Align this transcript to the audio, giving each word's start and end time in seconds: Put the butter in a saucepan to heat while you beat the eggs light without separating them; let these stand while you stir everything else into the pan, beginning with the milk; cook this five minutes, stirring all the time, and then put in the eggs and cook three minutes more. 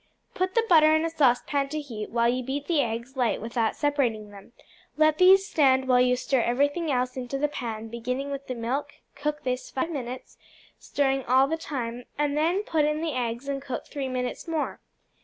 Put 0.33 0.55
the 0.55 0.63
butter 0.67 0.95
in 0.95 1.05
a 1.05 1.11
saucepan 1.11 1.69
to 1.69 1.79
heat 1.79 2.09
while 2.09 2.27
you 2.27 2.41
beat 2.43 2.65
the 2.65 2.81
eggs 2.81 3.15
light 3.15 3.39
without 3.39 3.75
separating 3.75 4.31
them; 4.31 4.51
let 4.97 5.19
these 5.19 5.45
stand 5.45 5.87
while 5.87 6.01
you 6.01 6.15
stir 6.15 6.41
everything 6.41 6.89
else 6.91 7.15
into 7.17 7.37
the 7.37 7.47
pan, 7.47 7.87
beginning 7.87 8.31
with 8.31 8.47
the 8.47 8.55
milk; 8.55 8.93
cook 9.13 9.43
this 9.43 9.69
five 9.69 9.91
minutes, 9.91 10.39
stirring 10.79 11.23
all 11.25 11.47
the 11.47 11.55
time, 11.55 12.05
and 12.17 12.35
then 12.35 12.63
put 12.63 12.83
in 12.83 13.01
the 13.01 13.13
eggs 13.13 13.47
and 13.47 13.61
cook 13.61 13.85
three 13.85 14.09
minutes 14.09 14.47
more. 14.47 14.79